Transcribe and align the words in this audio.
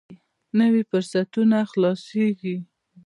نوي 0.59 0.81
فرصتونه 0.89 1.57
خلاصېږي. 1.71 2.55